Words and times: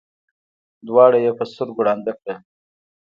دواړه 0.87 1.17
یې 1.25 1.31
په 1.37 1.43
سترګو 1.51 1.85
ړانده 1.87 2.13
کړل. 2.19 2.37